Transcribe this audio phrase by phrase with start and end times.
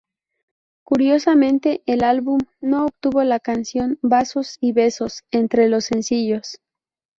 [0.83, 6.57] Curiosamente, el álbum no contuvo la canción ¨Vasos y Besos¨ entre los sencillos.